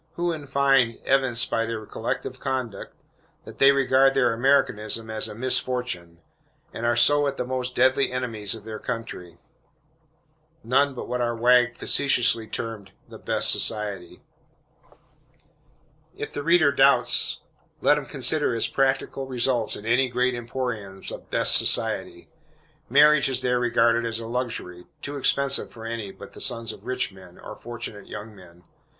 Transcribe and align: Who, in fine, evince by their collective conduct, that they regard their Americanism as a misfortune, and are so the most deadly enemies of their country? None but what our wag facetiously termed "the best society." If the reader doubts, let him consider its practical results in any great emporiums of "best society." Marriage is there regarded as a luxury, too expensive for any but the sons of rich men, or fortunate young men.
Who, 0.13 0.31
in 0.33 0.47
fine, 0.47 0.97
evince 1.05 1.45
by 1.45 1.67
their 1.67 1.85
collective 1.85 2.39
conduct, 2.39 2.95
that 3.45 3.59
they 3.59 3.71
regard 3.71 4.15
their 4.15 4.33
Americanism 4.33 5.11
as 5.11 5.27
a 5.27 5.35
misfortune, 5.35 6.23
and 6.73 6.87
are 6.87 6.95
so 6.95 7.29
the 7.29 7.45
most 7.45 7.75
deadly 7.75 8.11
enemies 8.11 8.55
of 8.55 8.63
their 8.65 8.79
country? 8.79 9.37
None 10.63 10.95
but 10.95 11.07
what 11.07 11.21
our 11.21 11.35
wag 11.35 11.75
facetiously 11.75 12.47
termed 12.47 12.93
"the 13.09 13.19
best 13.19 13.51
society." 13.51 14.23
If 16.17 16.33
the 16.33 16.41
reader 16.41 16.71
doubts, 16.71 17.41
let 17.79 17.99
him 17.99 18.07
consider 18.07 18.55
its 18.55 18.65
practical 18.65 19.27
results 19.27 19.75
in 19.75 19.85
any 19.85 20.09
great 20.09 20.33
emporiums 20.33 21.11
of 21.11 21.29
"best 21.29 21.55
society." 21.57 22.27
Marriage 22.89 23.29
is 23.29 23.43
there 23.43 23.59
regarded 23.59 24.07
as 24.07 24.17
a 24.17 24.25
luxury, 24.25 24.85
too 25.03 25.15
expensive 25.15 25.69
for 25.69 25.85
any 25.85 26.11
but 26.11 26.31
the 26.31 26.41
sons 26.41 26.71
of 26.73 26.87
rich 26.87 27.13
men, 27.13 27.37
or 27.37 27.55
fortunate 27.55 28.07
young 28.07 28.35
men. 28.35 28.63